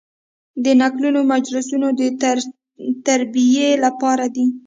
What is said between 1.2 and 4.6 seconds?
مجلسونه د تربیې لپاره دي.